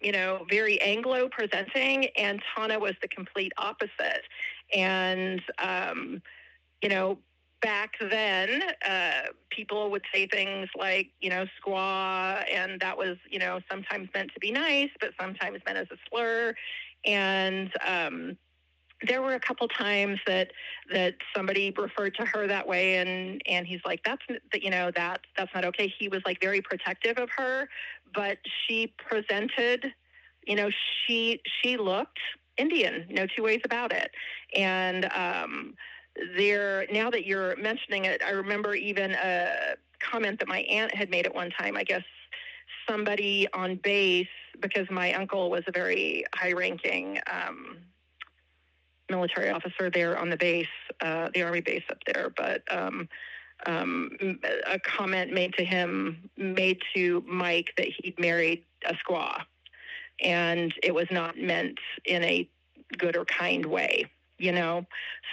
[0.00, 4.22] you know, very Anglo presenting, and Tana was the complete opposite.
[4.74, 6.22] And, um,
[6.82, 7.18] you know,
[7.60, 13.38] back then, uh, people would say things like, you know, squaw, and that was, you
[13.38, 16.54] know, sometimes meant to be nice, but sometimes meant as a slur.
[17.04, 18.38] And, um,
[19.06, 20.50] there were a couple times that
[20.92, 24.90] that somebody referred to her that way and and he's like that's that you know
[24.94, 25.92] that that's not okay.
[25.98, 27.68] He was like very protective of her
[28.14, 29.86] but she presented
[30.46, 30.68] you know
[31.06, 32.18] she she looked
[32.56, 34.10] indian no two ways about it.
[34.54, 35.74] And um
[36.36, 41.08] there now that you're mentioning it i remember even a comment that my aunt had
[41.08, 42.02] made at one time i guess
[42.88, 44.26] somebody on base
[44.60, 47.76] because my uncle was a very high ranking um
[49.10, 50.66] military officer there on the base,
[51.00, 52.32] uh, the army base up there.
[52.36, 53.08] But um,
[53.66, 54.10] um,
[54.66, 59.40] a comment made to him, made to Mike, that he'd married a squaw,
[60.22, 62.48] and it was not meant in a
[62.96, 64.06] good or kind way,
[64.38, 64.86] you know.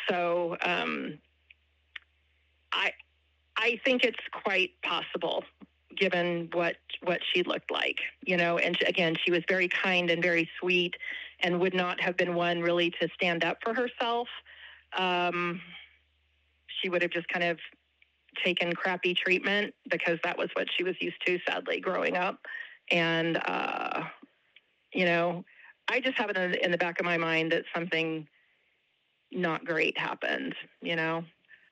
[0.10, 1.20] So um,
[2.72, 2.92] I,
[3.58, 5.44] I think it's quite possible
[5.98, 8.58] given what what she looked like, you know.
[8.58, 10.96] And again, she was very kind and very sweet,
[11.42, 14.28] and would not have been one really to stand up for herself.
[14.98, 15.62] Um,
[16.68, 17.60] she would have just kind of
[18.44, 22.40] taken crappy treatment because that was what she was used to, sadly, growing up.
[22.92, 24.04] And uh,
[24.94, 25.44] you know,
[25.88, 28.28] I just have it in the back of my mind that something
[29.32, 30.56] not great happened.
[30.82, 31.24] You know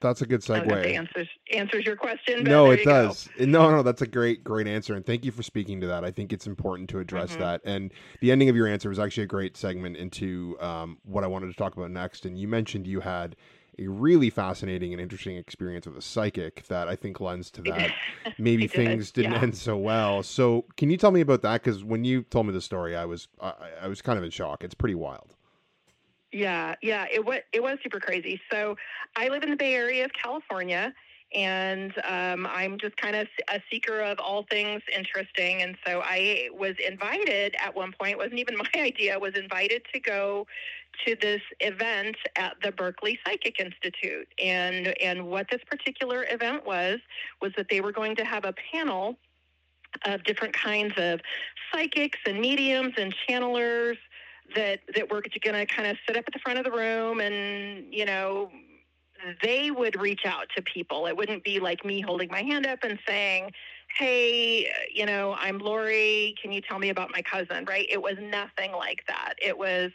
[0.06, 0.96] that's a good segue.
[0.96, 2.44] answers answers your question.
[2.44, 3.28] No, it does.
[3.38, 3.46] Go.
[3.46, 6.04] No, no, that's a great, great answer, and thank you for speaking to that.
[6.04, 7.41] I think it's important to address mm-hmm.
[7.41, 7.62] that.
[7.65, 7.91] And
[8.22, 11.48] the ending of your answer was actually a great segment into um, what I wanted
[11.48, 12.26] to talk about next.
[12.26, 13.36] And you mentioned you had
[13.78, 17.91] a really fascinating and interesting experience with a psychic that I think lends to that.
[18.38, 19.30] Maybe things did.
[19.30, 19.41] not yeah.
[19.44, 20.24] end so well.
[20.24, 21.63] So, can you tell me about that?
[21.63, 24.32] Because when you told me the story, I was I, I was kind of in
[24.32, 24.63] shock.
[24.63, 25.36] It's pretty wild.
[26.36, 28.41] Yeah, yeah, it was it was super crazy.
[28.52, 28.76] So
[29.15, 30.93] I live in the Bay Area of California,
[31.34, 35.62] and um, I'm just kind of a seeker of all things interesting.
[35.62, 40.00] And so I was invited at one point, wasn't even my idea, was invited to
[40.02, 40.45] go
[41.06, 44.28] to this event at the Berkeley Psychic Institute.
[44.38, 47.00] And and what this particular event was
[47.41, 49.15] was that they were going to have a panel
[50.04, 51.21] of different kinds of
[51.71, 53.95] psychics and mediums and channelers
[54.56, 57.20] that that were going to kind of sit up at the front of the room
[57.20, 58.52] and you know
[59.42, 61.08] they would reach out to people.
[61.08, 63.52] It wouldn't be like me holding my hand up and saying,
[63.98, 66.36] "Hey, you know, I'm Lorri.
[66.42, 67.88] Can you tell me about my cousin?" Right?
[67.90, 69.34] It was nothing like that.
[69.42, 69.92] It was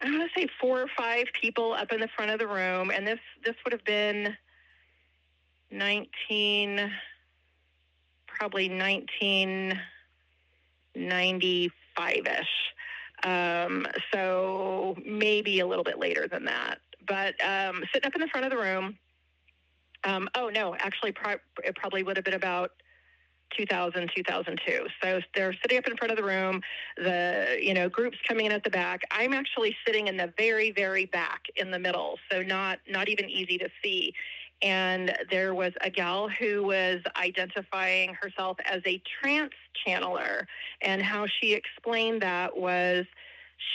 [0.00, 2.90] I want to say four or five people up in the front of the room,
[2.90, 4.36] and this this would have been
[5.70, 6.90] nineteen,
[8.26, 9.78] probably nineteen
[10.94, 12.74] ninety five ish.
[13.24, 16.78] Um, so maybe a little bit later than that.
[17.06, 18.98] But um, sitting up in the front of the room.
[20.04, 22.70] Um, oh no, actually, pro- it probably would have been about
[23.56, 26.60] 2000 2002 so they're sitting up in front of the room
[26.96, 30.70] the you know groups coming in at the back i'm actually sitting in the very
[30.70, 34.12] very back in the middle so not not even easy to see
[34.62, 39.52] and there was a gal who was identifying herself as a trance
[39.86, 40.44] channeler
[40.82, 43.06] and how she explained that was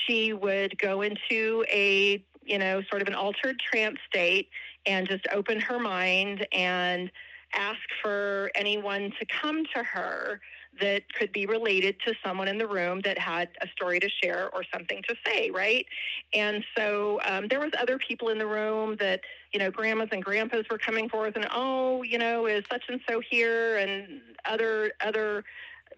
[0.06, 4.50] she would go into a you know sort of an altered trance state
[4.86, 7.10] and just open her mind and
[7.54, 10.42] ask for anyone to come to her
[10.82, 14.50] that could be related to someone in the room that had a story to share
[14.54, 15.86] or something to say, right?
[16.34, 19.22] And so um, there was other people in the room that
[19.54, 23.00] you know grandmas and grandpas were coming forth and oh you know is such and
[23.08, 25.44] so here and other other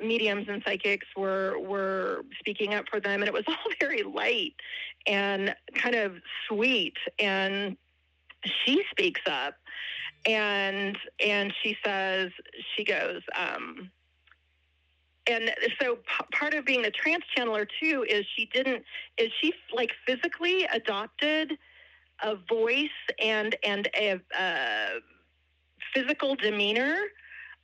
[0.04, 4.54] mediums and psychics were were speaking up for them and it was all very light
[5.08, 6.14] and kind of
[6.48, 7.78] sweet and
[8.66, 9.56] she speaks up
[10.26, 12.32] and and she says
[12.76, 13.90] she goes um,
[15.28, 18.84] and so p- part of being a trance channeler too is she didn't
[19.18, 21.54] is she like physically adopted
[22.24, 22.90] a voice
[23.22, 24.88] and and a, a
[25.94, 26.98] physical demeanor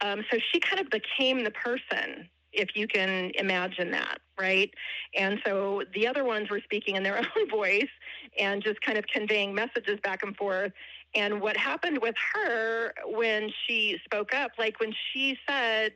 [0.01, 4.69] um, so she kind of became the person if you can imagine that, right?
[5.15, 7.89] And so the other ones were speaking in their own voice
[8.37, 10.71] and just kind of conveying messages back and forth.
[11.15, 15.93] And what happened with her when she spoke up, like when she said,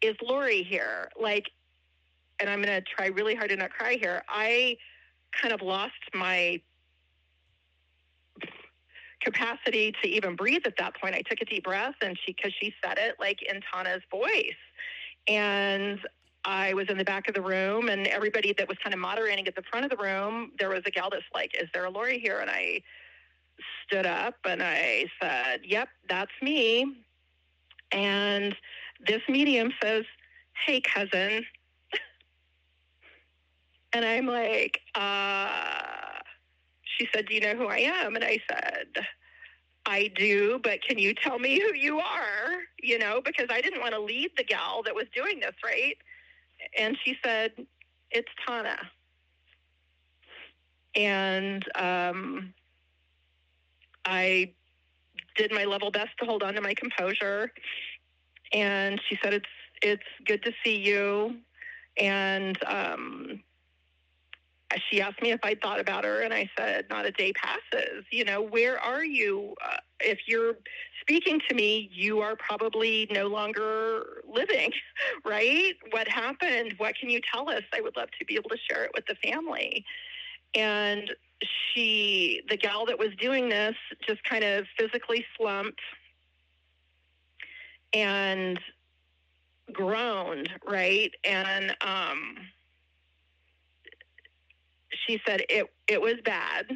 [0.00, 1.10] Is Lorri here?
[1.20, 1.50] Like,
[2.40, 4.22] and I'm going to try really hard to not cry here.
[4.28, 4.76] I
[5.40, 6.60] kind of lost my
[9.20, 11.14] capacity to even breathe at that point.
[11.14, 14.52] I took a deep breath and she, because she said it like in Tana's voice.
[15.26, 15.98] And
[16.44, 19.46] I was in the back of the room, and everybody that was kind of moderating
[19.48, 21.90] at the front of the room, there was a gal that's like, Is there a
[21.90, 22.38] Lorri here?
[22.38, 22.80] And I
[23.84, 27.04] stood up and I said, Yep, that's me.
[27.92, 28.54] And
[29.06, 30.04] this medium says,
[30.66, 31.44] Hey, cousin.
[33.92, 36.18] and I'm like, uh,
[36.98, 38.16] She said, Do you know who I am?
[38.16, 39.04] And I said,
[39.86, 42.50] I do, but can you tell me who you are?
[42.82, 45.96] You know, because I didn't want to lead the gal that was doing this, right?
[46.78, 47.52] And she said,
[48.10, 48.76] It's Tana.
[50.94, 52.54] And um,
[54.04, 54.52] I
[55.36, 57.52] did my level best to hold on to my composure.
[58.52, 59.46] And she said, It's
[59.82, 61.36] it's good to see you.
[61.96, 63.42] And um,
[64.90, 68.04] she asked me if I'd thought about her, and I said, Not a day passes.
[68.10, 69.54] You know, where are you?
[69.64, 70.54] Uh, if you're
[71.00, 74.72] speaking to me, you are probably no longer living,
[75.24, 75.74] right?
[75.90, 76.74] What happened?
[76.76, 77.62] What can you tell us?
[77.72, 79.84] I would love to be able to share it with the family.
[80.54, 81.10] And
[81.74, 83.74] she, the gal that was doing this,
[84.06, 85.80] just kind of physically slumped
[87.92, 88.58] and
[89.72, 91.12] groaned, right?
[91.24, 92.36] And, um,
[95.06, 96.66] she said it it was bad.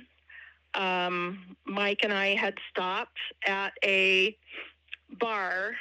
[0.74, 4.36] Um, Mike and I had stopped at a
[5.20, 5.72] bar,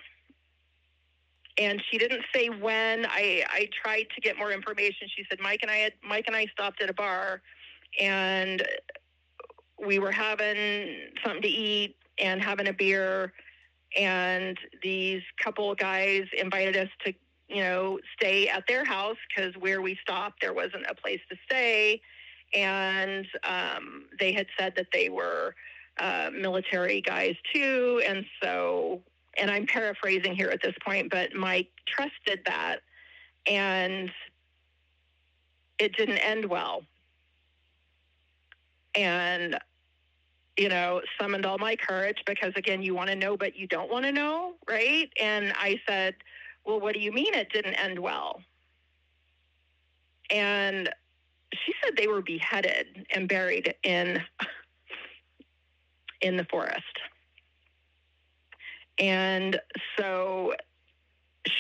[1.58, 3.06] and she didn't say when.
[3.06, 5.08] I I tried to get more information.
[5.15, 7.41] She said Mike and I had Mike and I stopped at a bar,
[8.00, 8.63] and
[9.84, 13.34] we were having something to eat and having a beer,
[13.97, 17.13] and these couple guys invited us to
[17.48, 21.37] you know stay at their house because where we stopped there wasn't a place to
[21.46, 22.02] stay.
[22.54, 25.56] And um, they had said that they were
[26.00, 29.02] uh, military guys too, and so
[29.37, 32.79] and I'm paraphrasing here at this point, but Mike trusted that,
[33.48, 34.12] and
[35.79, 36.83] it didn't end well.
[38.96, 39.58] And
[40.62, 43.89] you know, summoned all my courage because, again, you want to know, but you don't
[43.89, 45.09] want to know, right?
[45.19, 46.13] And I said,
[46.63, 48.39] Well, what do you mean it didn't end well?
[50.29, 50.87] And
[51.51, 54.21] she said they were beheaded and buried in
[56.21, 56.99] in the forest.
[58.99, 59.59] And
[59.97, 60.53] so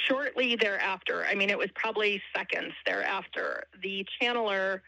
[0.07, 4.81] shortly thereafter, I mean, it was probably seconds thereafter, the channeler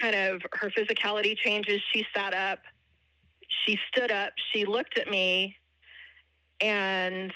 [0.00, 1.80] kind of her physicality changes.
[1.92, 2.60] She sat up,
[3.64, 5.56] she stood up, she looked at me,
[6.60, 7.32] and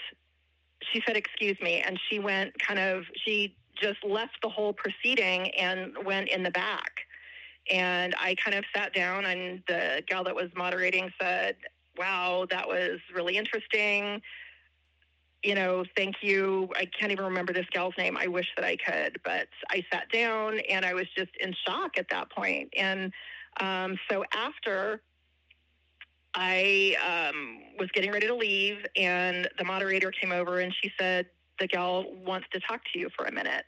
[0.91, 1.81] she said, Excuse me.
[1.85, 6.51] And she went kind of, she just left the whole proceeding and went in the
[6.51, 6.91] back.
[7.71, 11.55] And I kind of sat down, and the gal that was moderating said,
[11.97, 14.21] Wow, that was really interesting.
[15.43, 16.69] You know, thank you.
[16.75, 18.17] I can't even remember this gal's name.
[18.17, 21.97] I wish that I could, but I sat down and I was just in shock
[21.97, 22.73] at that point.
[22.75, 23.13] And
[23.59, 25.01] um, so after
[26.35, 31.27] I um, was getting ready to leave, and the moderator came over and she said,
[31.59, 33.65] The gal wants to talk to you for a minute.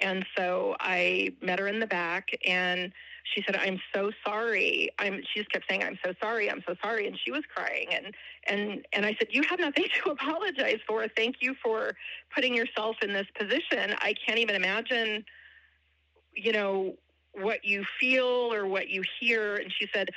[0.00, 2.92] And so I met her in the back and
[3.24, 4.90] she said, I'm so sorry.
[4.98, 7.06] I'm she just kept saying, I'm so sorry, I'm so sorry.
[7.06, 8.14] And she was crying and
[8.46, 11.06] and and I said, You have nothing to apologize for.
[11.08, 11.92] Thank you for
[12.34, 13.94] putting yourself in this position.
[14.00, 15.24] I can't even imagine,
[16.34, 16.94] you know,
[17.32, 19.56] what you feel or what you hear.
[19.56, 20.10] And she said,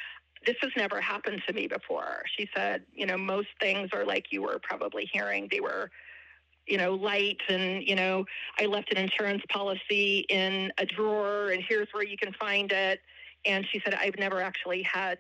[0.45, 2.23] this has never happened to me before.
[2.37, 5.47] She said, you know, most things are like you were probably hearing.
[5.51, 5.89] They were,
[6.67, 8.25] you know, light and, you know,
[8.59, 13.01] I left an insurance policy in a drawer and here's where you can find it.
[13.45, 15.19] And she said, I've never actually had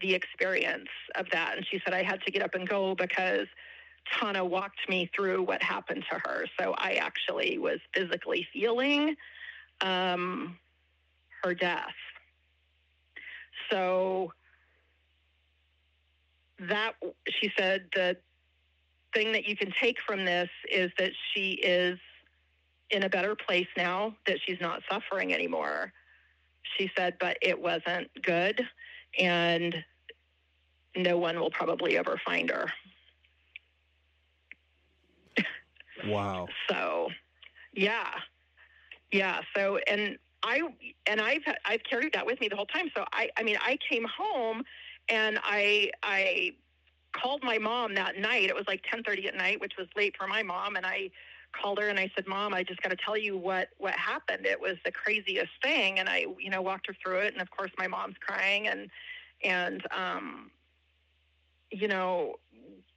[0.00, 1.56] the experience of that.
[1.56, 3.46] And she said, I had to get up and go because
[4.12, 6.44] Tana walked me through what happened to her.
[6.60, 9.16] So I actually was physically feeling
[9.80, 10.58] um,
[11.42, 11.94] her death.
[13.70, 14.32] So
[16.58, 16.94] that
[17.28, 18.16] she said the
[19.14, 21.98] thing that you can take from this is that she is
[22.90, 25.92] in a better place now that she's not suffering anymore.
[26.76, 28.60] She said but it wasn't good
[29.18, 29.74] and
[30.96, 32.66] no one will probably ever find her.
[36.06, 36.48] Wow.
[36.68, 37.08] So
[37.72, 38.10] yeah.
[39.10, 40.60] Yeah so and i
[41.06, 42.90] and i've i've carried that with me the whole time.
[42.94, 44.64] So i i mean i came home
[45.08, 46.52] and I I
[47.14, 48.44] called my mom that night.
[48.44, 51.10] It was like 10:30 at night, which was late for my mom, and I
[51.52, 54.46] called her and I said, "Mom, I just got to tell you what what happened.
[54.46, 57.50] It was the craziest thing." And I, you know, walked her through it, and of
[57.50, 58.90] course, my mom's crying, and
[59.42, 60.50] and um,
[61.70, 62.36] you know,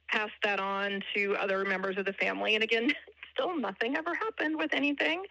[0.08, 2.54] passed that on to other members of the family.
[2.54, 2.92] And again,
[3.32, 5.22] still nothing ever happened with anything.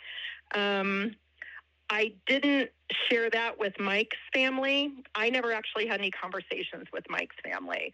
[0.56, 1.16] Um,
[1.90, 2.70] I didn't
[3.10, 4.92] share that with Mike's family.
[5.16, 7.94] I never actually had any conversations with Mike's family.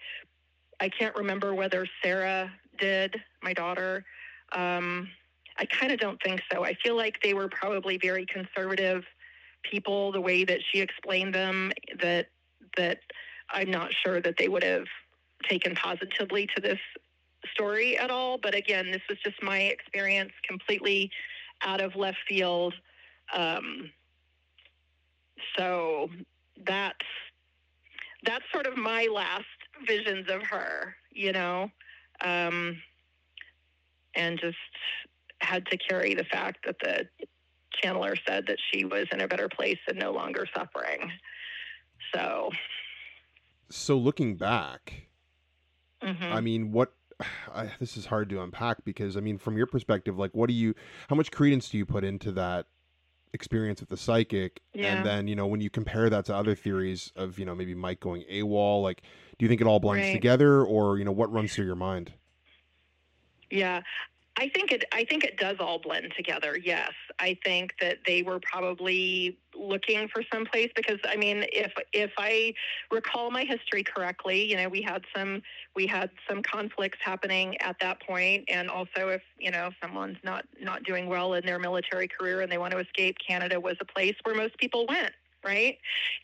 [0.83, 4.03] I can't remember whether Sarah did, my daughter.
[4.51, 5.07] Um,
[5.57, 6.65] I kind of don't think so.
[6.65, 9.05] I feel like they were probably very conservative
[9.63, 11.71] people, the way that she explained them,
[12.01, 12.27] that
[12.75, 12.99] that
[13.49, 14.83] I'm not sure that they would have
[15.47, 16.79] taken positively to this
[17.53, 18.37] story at all.
[18.37, 21.09] But again, this was just my experience completely
[21.61, 22.73] out of left field.
[23.33, 23.89] Um,
[25.57, 26.09] so
[26.67, 27.07] that's
[28.25, 29.45] that's sort of my last
[29.87, 31.69] visions of her, you know,
[32.21, 32.77] um,
[34.15, 34.57] and just
[35.41, 37.05] had to carry the fact that the
[37.83, 41.11] channeler said that she was in a better place and no longer suffering.
[42.13, 42.51] So,
[43.69, 45.07] so looking back,
[46.01, 46.23] mm-hmm.
[46.23, 46.93] I mean, what
[47.53, 50.53] I, this is hard to unpack because I mean, from your perspective, like, what do
[50.53, 50.75] you,
[51.09, 52.67] how much credence do you put into that
[53.33, 54.95] experience with the psychic yeah.
[54.95, 57.73] and then you know when you compare that to other theories of you know maybe
[57.73, 59.01] mike going awol like
[59.37, 60.13] do you think it all blends right.
[60.13, 62.13] together or you know what runs through your mind
[63.49, 63.81] yeah
[64.35, 64.83] I think it.
[64.91, 66.57] I think it does all blend together.
[66.57, 71.71] Yes, I think that they were probably looking for some place because I mean, if
[71.93, 72.55] if I
[72.91, 75.43] recall my history correctly, you know, we had some
[75.75, 80.45] we had some conflicts happening at that point, and also if you know someone's not
[80.59, 83.85] not doing well in their military career and they want to escape, Canada was a
[83.85, 85.13] place where most people went
[85.43, 85.77] right?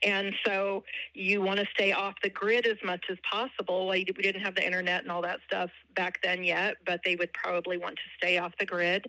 [0.03, 3.87] And so you want to stay off the grid as much as possible.
[3.87, 7.15] Well, we didn't have the internet and all that stuff back then yet, but they
[7.15, 9.05] would probably want to stay off the grid.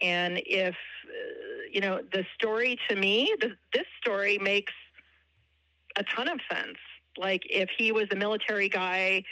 [0.00, 4.72] And if, uh, you know, the story to me, the, this story makes
[5.96, 6.78] a ton of sense.
[7.16, 9.22] Like if he was a military guy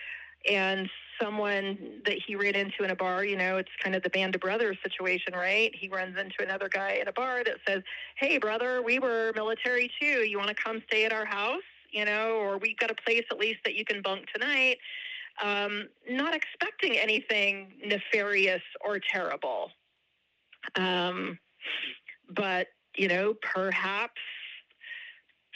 [0.49, 0.89] and
[1.21, 4.35] someone that he ran into in a bar, you know, it's kind of the band
[4.35, 5.71] of brothers situation, right?
[5.75, 7.83] He runs into another guy in a bar that says,
[8.17, 10.27] Hey, brother, we were military too.
[10.27, 11.63] You want to come stay at our house?
[11.93, 14.79] you know, or we've got a place at least that you can bunk tonight.
[15.43, 19.71] Um, not expecting anything nefarious or terrible.
[20.77, 21.39] Um,
[22.29, 24.21] but, you know, perhaps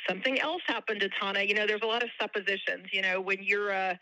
[0.08, 1.42] something else happened to Tana.
[1.42, 2.86] You know, there's a lot of suppositions.
[2.92, 3.98] You know, when you're a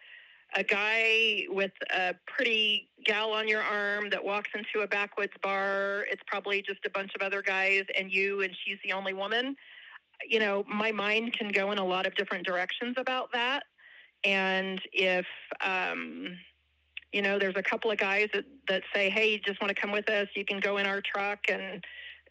[0.54, 6.06] a guy with a pretty gal on your arm that walks into a backwoods bar,
[6.10, 9.56] it's probably just a bunch of other guys and you, and she's the only woman.
[10.28, 13.64] You know, my mind can go in a lot of different directions about that.
[14.24, 15.26] And if,
[15.60, 16.36] um,
[17.12, 19.80] you know, there's a couple of guys that, that say, hey, you just want to
[19.80, 21.84] come with us, you can go in our truck and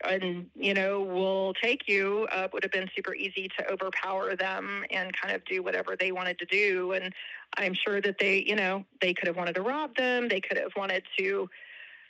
[0.04, 4.84] and you know we'll take you uh, would have been super easy to overpower them
[4.90, 7.14] and kind of do whatever they wanted to do and
[7.58, 10.28] i'm sure that they you know they could have wanted to rob them.
[10.28, 11.50] They could have wanted to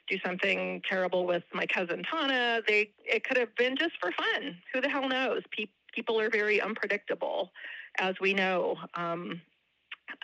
[0.10, 2.62] do something terrible with my cousin tana.
[2.68, 4.58] They it could have been just for fun.
[4.74, 5.42] Who the hell knows?
[5.52, 7.52] Pe- people are very unpredictable
[8.00, 8.78] as we know.
[8.96, 9.42] Um,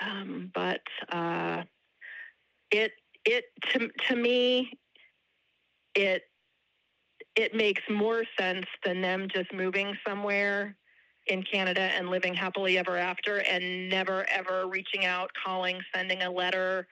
[0.02, 1.64] um, but uh,
[2.72, 2.92] it
[3.26, 4.78] it to, to me
[5.96, 6.24] it
[7.36, 10.76] it makes more sense than them just moving somewhere
[11.28, 16.32] in Canada and living happily ever after and never ever reaching out, calling, sending a
[16.32, 16.88] letter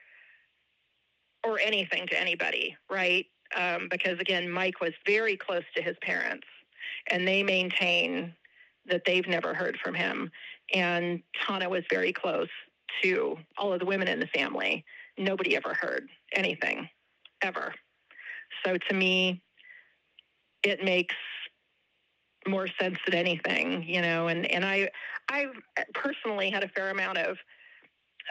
[1.44, 3.26] or anything to anybody, right?
[3.56, 6.46] Um, because again, Mike was very close to his parents
[7.10, 8.34] and they maintain
[8.86, 10.30] that they've never heard from him.
[10.74, 12.48] And Tana was very close
[13.02, 14.84] to all of the women in the family.
[15.18, 16.88] Nobody ever heard anything,
[17.42, 17.74] ever.
[18.64, 19.42] So to me,
[20.62, 21.14] it makes
[22.46, 24.28] more sense than anything, you know.
[24.28, 24.90] And and I
[25.28, 25.54] I've
[25.94, 27.36] personally had a fair amount of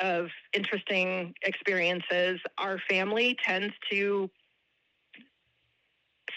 [0.02, 2.40] of interesting experiences.
[2.58, 4.30] Our family tends to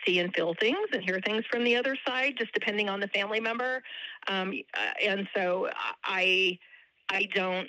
[0.06, 3.08] see and feel things and hear things from the other side, just depending on the
[3.08, 3.82] family member.
[4.26, 5.68] Um, uh, and so
[6.04, 6.58] I
[7.08, 7.68] I don't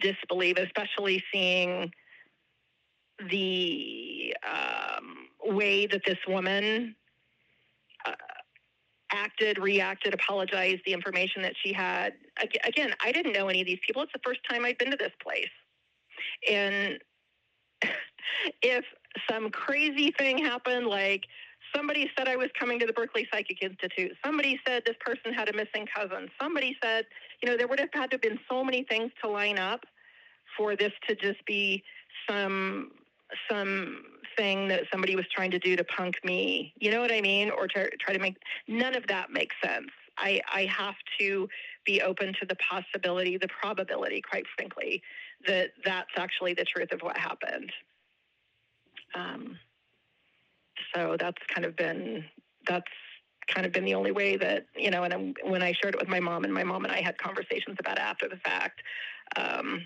[0.00, 1.90] disbelieve, especially seeing
[3.30, 6.96] the um, way that this woman
[8.06, 8.12] uh,
[9.14, 12.14] acted, reacted, apologized, the information that she had.
[12.64, 14.02] Again, I didn't know any of these people.
[14.02, 15.48] It's the first time I've been to this place.
[16.50, 16.98] And
[18.62, 18.84] if
[19.30, 21.22] some crazy thing happened, like
[21.74, 25.48] somebody said I was coming to the Berkeley Psychic Institute, somebody said this person had
[25.48, 27.06] a missing cousin, somebody said,
[27.42, 29.84] you know, there would have had to have been so many things to line up
[30.56, 31.82] for this to just be
[32.28, 32.90] some
[33.50, 34.04] some
[34.36, 36.72] thing that somebody was trying to do to punk me.
[36.78, 37.50] You know what I mean?
[37.50, 38.36] Or to try to make
[38.68, 39.90] none of that makes sense.
[40.16, 41.48] I, I have to
[41.84, 45.02] be open to the possibility, the probability, quite frankly,
[45.46, 47.72] that that's actually the truth of what happened.
[49.14, 49.58] Um,
[50.94, 52.24] so that's kind of been
[52.66, 52.90] that's
[53.52, 55.02] kind of been the only way that you know.
[55.04, 57.18] And I'm, when I shared it with my mom, and my mom and I had
[57.18, 58.82] conversations about it after the fact,
[59.36, 59.82] um,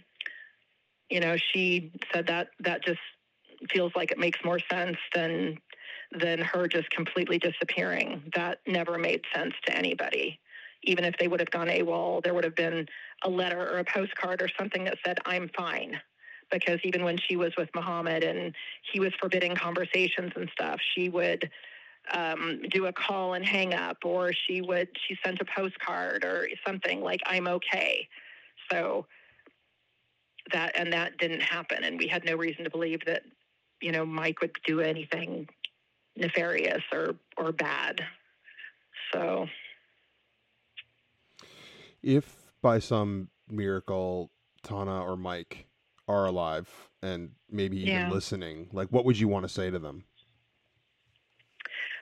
[1.11, 3.01] you know, she said that that just
[3.71, 5.59] feels like it makes more sense than
[6.13, 8.23] than her just completely disappearing.
[8.35, 10.41] That never made sense to anybody.
[10.83, 12.87] Even if they would have gone AWOL, there would have been
[13.25, 16.01] a letter or a postcard or something that said, I'm fine.
[16.51, 18.55] Because even when she was with Mohammad and
[18.91, 21.51] he was forbidding conversations and stuff, she would
[22.11, 26.49] um, do a call and hang up, or she would, she sent a postcard or
[26.67, 28.09] something like, I'm okay.
[28.73, 29.05] So
[30.53, 31.85] that, and that didn't happen.
[31.85, 33.25] And we had no reason to believe that
[33.81, 35.49] you know, Mike would do anything
[36.16, 38.01] nefarious or or bad.
[39.12, 39.47] So,
[42.03, 44.31] if by some miracle
[44.62, 45.66] Tana or Mike
[46.07, 48.09] are alive and maybe even Yeah.
[48.09, 50.05] listening, like what would you want to say to them?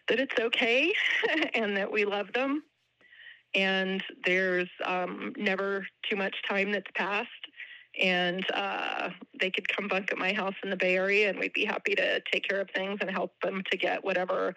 [0.08, 0.92] that it's okay
[1.54, 2.62] and that we love them
[3.54, 7.28] and there's um, never too much time that's passed
[8.00, 11.52] and uh, they could come bunk at my house in the Bay Area, and we'd
[11.52, 14.54] be happy to take care of things and help them to get whatever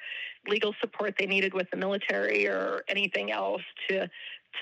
[0.48, 4.10] legal support they needed with the military or anything else to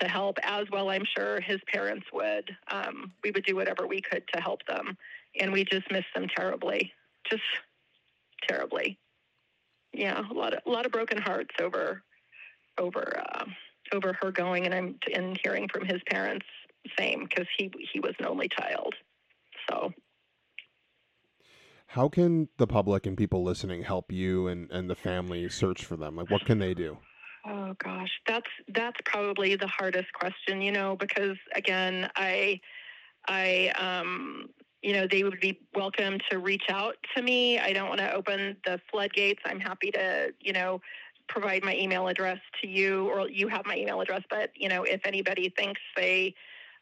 [0.00, 0.38] to help.
[0.42, 2.54] As well, I'm sure his parents would.
[2.70, 4.96] Um, we would do whatever we could to help them,
[5.40, 6.92] and we just miss them terribly,
[7.28, 7.42] just
[8.46, 8.98] terribly.
[9.92, 12.02] Yeah, a lot of a lot of broken hearts over
[12.78, 13.44] over uh,
[13.92, 16.46] over her going, and I'm and hearing from his parents
[16.98, 18.94] same because he he was an only child.
[19.68, 19.92] So
[21.88, 25.96] How can the public and people listening help you and, and the family search for
[25.96, 26.16] them?
[26.16, 26.98] Like what can they do?
[27.46, 32.60] Oh gosh, that's that's probably the hardest question, you know, because again, I
[33.26, 34.50] I um
[34.82, 37.58] you know, they would be welcome to reach out to me.
[37.58, 39.40] I don't want to open the floodgates.
[39.44, 40.80] I'm happy to, you know,
[41.28, 44.84] provide my email address to you or you have my email address, but you know,
[44.84, 46.34] if anybody thinks they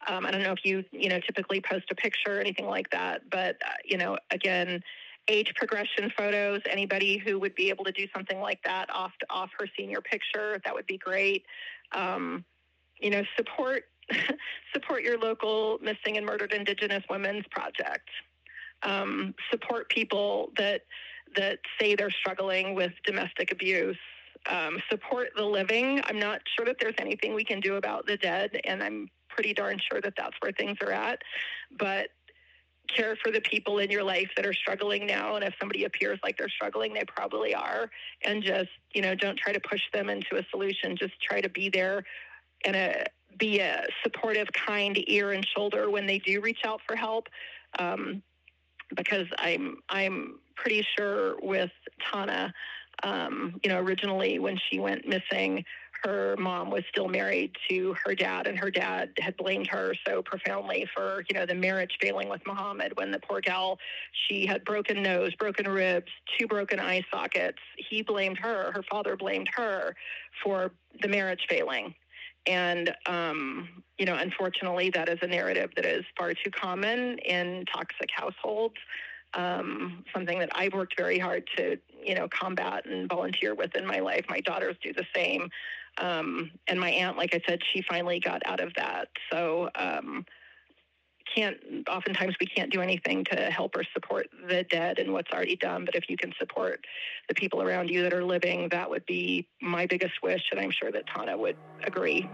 [0.07, 2.89] Um, I don't know if you, you know, typically post a picture or anything like
[2.91, 4.81] that, but, uh, you know, again,
[5.27, 9.49] age progression photos, anybody who would be able to do something like that off, off
[9.59, 11.45] her senior picture, that would be great.
[11.91, 12.45] Um,
[12.99, 13.85] you know, support,
[14.73, 18.09] support your local missing and murdered Indigenous women's project.
[18.83, 20.81] Um, support people that,
[21.35, 23.97] that say they're struggling with domestic abuse
[24.49, 26.01] um, support the living.
[26.05, 29.53] I'm not sure that there's anything we can do about the dead, and I'm pretty
[29.53, 31.21] darn sure that that's where things are at.
[31.77, 32.09] But
[32.93, 36.17] care for the people in your life that are struggling now and if somebody appears
[36.23, 37.89] like they're struggling they probably are.
[38.23, 40.97] And just you know don't try to push them into a solution.
[40.97, 42.03] Just try to be there
[42.65, 43.05] and a
[43.37, 47.27] be a supportive kind ear and shoulder when they do reach out for help.
[47.79, 48.23] Um,
[48.95, 51.71] because i'm i'm pretty sure with
[52.09, 52.53] tana
[53.03, 55.63] um, you know, originally when she went missing,
[56.03, 60.21] her mom was still married to her dad, and her dad had blamed her so
[60.21, 63.79] profoundly for, you know, the marriage failing with Mohammad when the poor gal,
[64.27, 67.59] she had broken nose, broken ribs, two broken eye sockets.
[67.89, 69.95] He blamed her, her father blamed her
[70.43, 70.71] for
[71.01, 71.93] the marriage failing.
[72.45, 73.67] And, um,
[73.97, 78.75] you know, unfortunately, that is a narrative that is far too common in toxic households
[79.33, 83.85] um, something that I've worked very hard to, you know, combat and volunteer with in
[83.85, 84.25] my life.
[84.29, 85.49] My daughters do the same.
[85.99, 89.09] Um, and my aunt, like I said, she finally got out of that.
[89.31, 90.25] So, um,
[91.35, 91.57] can't
[91.89, 95.85] oftentimes we can't do anything to help or support the dead and what's already done
[95.85, 96.85] but if you can support
[97.27, 100.71] the people around you that are living that would be my biggest wish and i'm
[100.71, 102.29] sure that tana would agree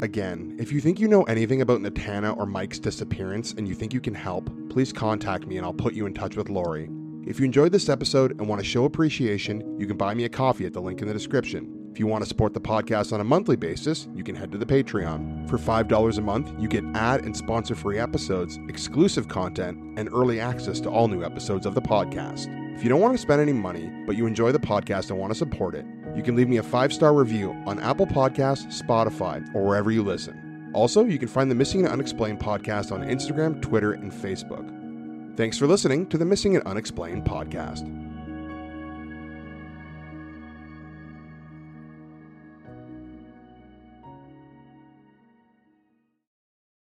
[0.00, 3.92] Again, if you think you know anything about Natana or Mike's disappearance and you think
[3.92, 6.88] you can help, please contact me and I'll put you in touch with Lorri.
[7.26, 10.28] If you enjoyed this episode and want to show appreciation, you can buy me a
[10.28, 11.90] coffee at the link in the description.
[11.90, 14.58] If you want to support the podcast on a monthly basis, you can head to
[14.58, 15.50] the Patreon.
[15.50, 20.38] For $5 a month, you get ad and sponsor free episodes, exclusive content, and early
[20.38, 22.46] access to all new episodes of the podcast.
[22.76, 25.32] If you don't want to spend any money, but you enjoy the podcast and want
[25.32, 25.84] to support it,
[26.18, 30.02] you can leave me a five star review on Apple Podcasts, Spotify, or wherever you
[30.02, 30.70] listen.
[30.74, 35.36] Also, you can find the Missing and Unexplained podcast on Instagram, Twitter, and Facebook.
[35.36, 38.07] Thanks for listening to the Missing and Unexplained podcast.